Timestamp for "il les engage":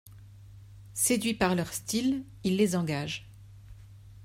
2.43-3.29